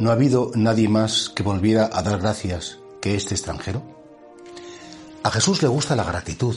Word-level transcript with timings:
¿No 0.00 0.08
ha 0.08 0.14
habido 0.14 0.50
nadie 0.54 0.88
más 0.88 1.28
que 1.28 1.42
volviera 1.42 1.90
a 1.92 2.00
dar 2.00 2.18
gracias 2.20 2.78
que 3.02 3.16
este 3.16 3.34
extranjero? 3.34 3.82
A 5.22 5.30
Jesús 5.30 5.60
le 5.60 5.68
gusta 5.68 5.94
la 5.94 6.04
gratitud, 6.04 6.56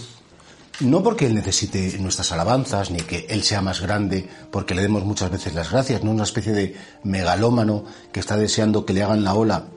no 0.79 1.03
porque 1.03 1.25
Él 1.25 1.35
necesite 1.35 1.97
nuestras 1.99 2.31
alabanzas, 2.31 2.89
ni 2.89 3.02
que 3.02 3.25
Él 3.27 3.43
sea 3.43 3.61
más 3.61 3.81
grande 3.81 4.29
porque 4.49 4.73
le 4.73 4.81
demos 4.81 5.03
muchas 5.03 5.29
veces 5.29 5.55
las 5.55 5.71
gracias, 5.71 6.05
no 6.05 6.11
una 6.11 6.23
especie 6.23 6.53
de 6.53 6.77
megalómano 7.03 7.83
que 8.13 8.21
está 8.21 8.38
deseando 8.38 8.85
que 8.85 8.93
le 8.93 9.03
hagan 9.03 9.25
la 9.25 9.33
ola 9.33 9.67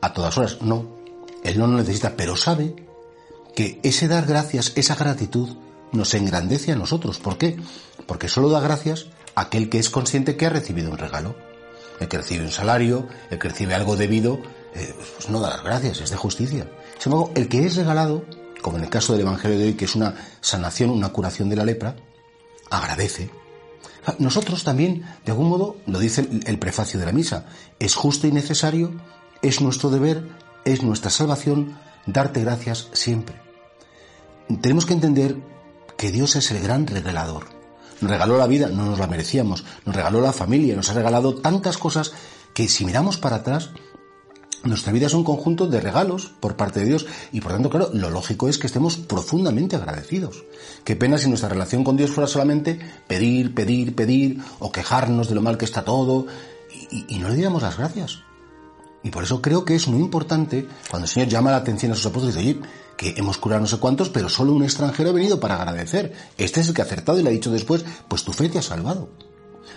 a 0.00 0.12
todas 0.12 0.38
horas, 0.38 0.58
no, 0.62 0.86
Él 1.42 1.58
no 1.58 1.66
lo 1.66 1.76
necesita, 1.76 2.14
pero 2.16 2.36
sabe 2.36 2.76
que 3.56 3.80
ese 3.82 4.06
dar 4.06 4.26
gracias, 4.26 4.74
esa 4.76 4.94
gratitud, 4.94 5.56
nos 5.90 6.14
engrandece 6.14 6.70
a 6.70 6.76
nosotros. 6.76 7.18
¿Por 7.18 7.36
qué? 7.36 7.56
Porque 8.06 8.28
solo 8.28 8.48
da 8.48 8.60
gracias 8.60 9.06
aquel 9.34 9.70
que 9.70 9.80
es 9.80 9.90
consciente 9.90 10.36
que 10.36 10.46
ha 10.46 10.50
recibido 10.50 10.92
un 10.92 10.98
regalo 10.98 11.47
el 12.00 12.08
que 12.08 12.18
recibe 12.18 12.44
un 12.44 12.50
salario, 12.50 13.08
el 13.30 13.38
que 13.38 13.48
recibe 13.48 13.74
algo 13.74 13.96
debido, 13.96 14.40
eh, 14.74 14.94
pues 15.16 15.28
no 15.28 15.40
da 15.40 15.50
las 15.50 15.62
gracias, 15.62 16.00
es 16.00 16.10
de 16.10 16.16
justicia. 16.16 16.70
Sin 16.98 17.12
embargo, 17.12 17.32
el 17.34 17.48
que 17.48 17.64
es 17.64 17.76
regalado, 17.76 18.24
como 18.62 18.78
en 18.78 18.84
el 18.84 18.90
caso 18.90 19.12
del 19.12 19.22
Evangelio 19.22 19.58
de 19.58 19.66
hoy, 19.66 19.74
que 19.74 19.84
es 19.84 19.94
una 19.94 20.14
sanación, 20.40 20.90
una 20.90 21.10
curación 21.10 21.48
de 21.48 21.56
la 21.56 21.64
lepra, 21.64 21.96
agradece. 22.70 23.30
Nosotros 24.18 24.64
también, 24.64 25.04
de 25.24 25.32
algún 25.32 25.48
modo, 25.48 25.76
lo 25.86 25.98
dice 25.98 26.26
el 26.46 26.58
prefacio 26.58 26.98
de 26.98 27.06
la 27.06 27.12
misa, 27.12 27.46
es 27.78 27.94
justo 27.94 28.26
y 28.26 28.32
necesario, 28.32 28.92
es 29.42 29.60
nuestro 29.60 29.90
deber, 29.90 30.26
es 30.64 30.82
nuestra 30.82 31.10
salvación, 31.10 31.78
darte 32.06 32.40
gracias 32.40 32.88
siempre. 32.92 33.36
Tenemos 34.62 34.86
que 34.86 34.94
entender 34.94 35.36
que 35.98 36.10
Dios 36.10 36.36
es 36.36 36.50
el 36.50 36.60
gran 36.60 36.86
regalador 36.86 37.57
nos 38.00 38.10
regaló 38.10 38.38
la 38.38 38.46
vida, 38.46 38.68
no 38.68 38.86
nos 38.86 38.98
la 38.98 39.06
merecíamos, 39.06 39.64
nos 39.84 39.94
regaló 39.94 40.20
la 40.20 40.32
familia, 40.32 40.76
nos 40.76 40.90
ha 40.90 40.94
regalado 40.94 41.34
tantas 41.34 41.78
cosas 41.78 42.12
que 42.54 42.68
si 42.68 42.84
miramos 42.84 43.18
para 43.18 43.36
atrás, 43.36 43.70
nuestra 44.64 44.92
vida 44.92 45.06
es 45.06 45.14
un 45.14 45.22
conjunto 45.22 45.68
de 45.68 45.80
regalos 45.80 46.32
por 46.40 46.56
parte 46.56 46.80
de 46.80 46.86
Dios 46.86 47.06
y 47.32 47.40
por 47.40 47.52
tanto, 47.52 47.70
claro, 47.70 47.90
lo 47.92 48.10
lógico 48.10 48.48
es 48.48 48.58
que 48.58 48.66
estemos 48.66 48.96
profundamente 48.96 49.76
agradecidos. 49.76 50.44
Qué 50.84 50.96
pena 50.96 51.18
si 51.18 51.28
nuestra 51.28 51.48
relación 51.48 51.84
con 51.84 51.96
Dios 51.96 52.10
fuera 52.10 52.26
solamente 52.26 52.80
pedir, 53.06 53.54
pedir, 53.54 53.94
pedir 53.94 54.38
o 54.58 54.72
quejarnos 54.72 55.28
de 55.28 55.36
lo 55.36 55.42
mal 55.42 55.58
que 55.58 55.64
está 55.64 55.84
todo 55.84 56.26
y, 56.90 57.18
no 57.18 57.28
le 57.28 57.36
diéramos 57.36 57.62
las 57.62 57.78
gracias. 57.78 58.20
Y 59.02 59.10
por 59.10 59.24
eso 59.24 59.40
creo 59.40 59.64
que 59.64 59.74
es 59.74 59.86
muy 59.88 60.00
importante 60.00 60.66
cuando 60.90 61.06
el 61.06 61.10
Señor 61.10 61.28
llama 61.28 61.50
la 61.50 61.58
atención 61.58 61.92
a 61.92 61.94
sus 61.94 62.06
apóstoles 62.06 62.36
y 62.36 62.38
dice, 62.38 62.58
oye, 62.58 62.68
que 62.96 63.14
hemos 63.16 63.38
curado 63.38 63.60
no 63.60 63.68
sé 63.68 63.78
cuántos, 63.78 64.08
pero 64.08 64.28
solo 64.28 64.52
un 64.52 64.64
extranjero 64.64 65.10
ha 65.10 65.12
venido 65.12 65.38
para 65.38 65.54
agradecer. 65.54 66.12
Este 66.36 66.60
es 66.60 66.68
el 66.68 66.74
que 66.74 66.82
ha 66.82 66.84
acertado 66.84 67.18
y 67.18 67.22
le 67.22 67.30
ha 67.30 67.32
dicho 67.32 67.50
después, 67.50 67.84
pues 68.08 68.24
tu 68.24 68.32
fe 68.32 68.48
te 68.48 68.58
ha 68.58 68.62
salvado. 68.62 69.08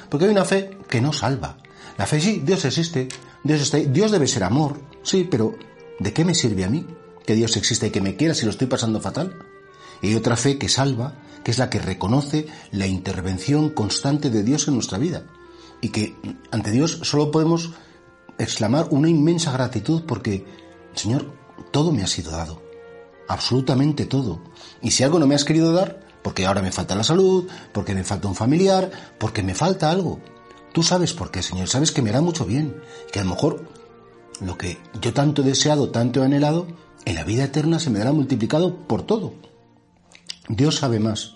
Porque 0.10 0.26
hay 0.26 0.32
una 0.32 0.44
fe 0.44 0.78
que 0.90 1.02
no 1.02 1.14
salva. 1.14 1.58
La 1.98 2.08
fe 2.08 2.20
sí, 2.20 2.42
Dios 2.44 2.66
existe, 2.66 3.10
Dios 3.44 3.62
está 3.62 3.78
ahí, 3.78 3.86
Dios 3.86 4.12
debe 4.12 4.28
ser 4.28 4.44
amor, 4.44 4.82
sí, 5.04 5.28
pero 5.30 5.56
¿de 6.00 6.14
qué 6.14 6.26
me 6.26 6.34
sirve 6.34 6.66
a 6.66 6.70
mí 6.70 6.86
que 7.26 7.36
Dios 7.36 7.56
exista 7.58 7.86
y 7.86 7.92
que 7.92 8.02
me 8.02 8.16
quiera 8.16 8.34
si 8.34 8.46
lo 8.46 8.52
estoy 8.52 8.68
pasando 8.68 9.00
fatal? 9.00 9.36
Y 10.02 10.08
hay 10.08 10.16
otra 10.16 10.36
fe 10.36 10.58
que 10.58 10.68
salva, 10.68 11.14
que 11.44 11.52
es 11.52 11.60
la 11.60 11.70
que 11.70 11.80
reconoce 11.80 12.48
la 12.72 12.88
intervención 12.88 13.70
constante 13.70 14.32
de 14.32 14.44
Dios 14.44 14.68
en 14.68 14.74
nuestra 14.74 14.98
vida. 14.98 15.26
Y 15.80 15.90
que 15.90 16.16
ante 16.50 16.72
Dios 16.72 17.00
solo 17.04 17.30
podemos 17.30 17.72
exclamar 18.44 18.88
una 18.92 19.10
inmensa 19.10 19.52
gratitud 19.52 20.04
porque, 20.08 20.46
Señor, 20.94 21.34
todo 21.72 21.92
me 21.92 22.04
ha 22.04 22.08
sido 22.08 22.32
dado 22.32 22.72
absolutamente 23.32 24.06
todo. 24.06 24.42
Y 24.82 24.92
si 24.92 25.04
algo 25.04 25.18
no 25.18 25.26
me 25.26 25.36
has 25.36 25.46
querido 25.46 25.72
dar, 25.72 26.06
porque 26.22 26.46
ahora 26.46 26.62
me 26.62 26.72
falta 26.72 26.96
la 26.96 27.04
salud, 27.04 27.48
porque 27.72 27.96
me 27.96 28.04
falta 28.04 28.28
un 28.28 28.36
familiar, 28.36 28.92
porque 29.18 29.42
me 29.42 29.56
falta 29.56 29.90
algo. 29.90 30.20
Tú 30.74 30.84
sabes 30.84 31.14
por 31.14 31.32
qué, 31.32 31.42
Señor, 31.42 31.70
sabes 31.70 31.92
que 31.92 32.02
me 32.02 32.10
hará 32.10 32.22
mucho 32.22 32.46
bien, 32.46 32.82
que 33.12 33.20
a 33.20 33.24
lo 33.24 33.30
mejor 33.30 33.70
lo 34.42 34.58
que 34.58 34.78
yo 35.02 35.14
tanto 35.14 35.42
he 35.42 35.46
deseado, 35.46 35.90
tanto 35.92 36.22
he 36.22 36.26
anhelado, 36.26 36.68
en 37.06 37.16
la 37.16 37.24
vida 37.24 37.46
eterna 37.46 37.80
se 37.80 37.90
me 37.90 38.00
dará 38.00 38.12
multiplicado 38.12 38.76
por 38.88 39.04
todo. 39.04 39.34
Dios 40.50 40.76
sabe 40.76 41.00
más. 41.00 41.34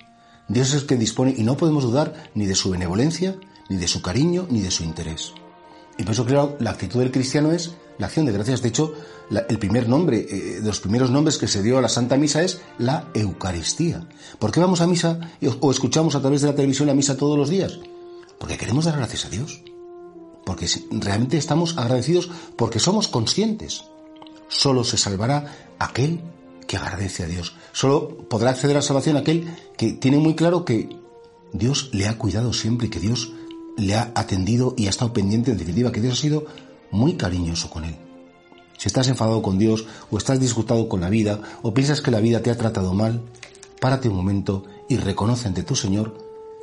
Dios 0.49 0.69
es 0.69 0.81
el 0.81 0.87
que 0.87 0.97
dispone 0.97 1.33
y 1.35 1.43
no 1.43 1.57
podemos 1.57 1.83
dudar 1.83 2.29
ni 2.35 2.45
de 2.45 2.55
su 2.55 2.69
benevolencia, 2.71 3.35
ni 3.69 3.77
de 3.77 3.87
su 3.87 4.01
cariño, 4.01 4.47
ni 4.49 4.59
de 4.59 4.69
su 4.69 4.83
interés. 4.83 5.33
Y 5.97 6.03
por 6.03 6.13
eso 6.13 6.25
creo 6.25 6.57
la 6.59 6.71
actitud 6.71 6.99
del 6.99 7.11
cristiano 7.11 7.51
es 7.51 7.75
la 7.97 8.07
acción 8.07 8.25
de 8.25 8.31
gracias. 8.31 8.61
De 8.61 8.69
hecho, 8.69 8.93
el 9.29 9.59
primer 9.59 9.87
nombre, 9.87 10.25
eh, 10.29 10.59
de 10.61 10.67
los 10.67 10.79
primeros 10.79 11.09
nombres 11.09 11.37
que 11.37 11.47
se 11.47 11.63
dio 11.63 11.77
a 11.77 11.81
la 11.81 11.89
Santa 11.89 12.17
Misa 12.17 12.43
es 12.43 12.61
la 12.77 13.09
Eucaristía. 13.13 14.07
¿Por 14.39 14.51
qué 14.51 14.59
vamos 14.59 14.81
a 14.81 14.87
misa 14.87 15.19
o 15.59 15.71
escuchamos 15.71 16.15
a 16.15 16.21
través 16.21 16.41
de 16.41 16.47
la 16.47 16.55
televisión 16.55 16.87
la 16.87 16.93
misa 16.93 17.17
todos 17.17 17.37
los 17.37 17.49
días? 17.49 17.79
Porque 18.39 18.57
queremos 18.57 18.85
dar 18.85 18.97
gracias 18.97 19.25
a 19.25 19.29
Dios. 19.29 19.61
Porque 20.45 20.67
realmente 20.91 21.37
estamos 21.37 21.77
agradecidos 21.77 22.29
porque 22.55 22.79
somos 22.79 23.07
conscientes. 23.07 23.85
Solo 24.47 24.83
se 24.83 24.97
salvará 24.97 25.71
aquel 25.79 26.21
que 26.67 26.77
agradece 26.77 27.23
a 27.23 27.27
Dios. 27.27 27.55
Solo 27.71 28.27
podrá 28.29 28.51
acceder 28.51 28.75
a 28.75 28.79
la 28.79 28.85
salvación 28.85 29.17
aquel 29.17 29.51
que 29.77 29.93
tiene 29.93 30.17
muy 30.17 30.35
claro 30.35 30.65
que 30.65 30.89
Dios 31.53 31.89
le 31.93 32.07
ha 32.07 32.17
cuidado 32.17 32.53
siempre 32.53 32.87
y 32.87 32.89
que 32.89 32.99
Dios 32.99 33.31
le 33.77 33.95
ha 33.95 34.11
atendido 34.15 34.73
y 34.77 34.87
ha 34.87 34.89
estado 34.89 35.13
pendiente, 35.13 35.51
en 35.51 35.57
definitiva, 35.57 35.91
que 35.91 36.01
Dios 36.01 36.13
ha 36.13 36.21
sido 36.21 36.45
muy 36.91 37.13
cariñoso 37.15 37.69
con 37.69 37.85
él. 37.85 37.95
Si 38.77 38.87
estás 38.87 39.07
enfadado 39.07 39.41
con 39.41 39.57
Dios 39.57 39.85
o 40.11 40.17
estás 40.17 40.39
disgustado 40.39 40.89
con 40.89 41.01
la 41.01 41.09
vida 41.09 41.41
o 41.61 41.73
piensas 41.73 42.01
que 42.01 42.11
la 42.11 42.19
vida 42.19 42.41
te 42.41 42.51
ha 42.51 42.57
tratado 42.57 42.93
mal, 42.93 43.21
párate 43.79 44.09
un 44.09 44.15
momento 44.15 44.63
y 44.89 44.97
reconoce 44.97 45.47
ante 45.47 45.63
tu 45.63 45.75
Señor 45.75 46.17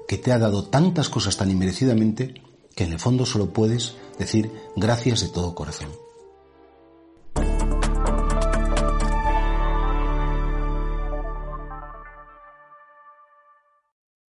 que 0.06 0.18
te 0.18 0.32
ha 0.32 0.38
dado 0.38 0.64
tantas 0.64 1.08
cosas 1.08 1.36
tan 1.36 1.50
inmerecidamente 1.50 2.34
que 2.74 2.84
en 2.84 2.92
el 2.92 2.98
fondo 2.98 3.26
solo 3.26 3.52
puedes 3.52 3.94
decir 4.18 4.52
gracias 4.76 5.20
de 5.20 5.28
todo 5.28 5.54
corazón. 5.54 5.88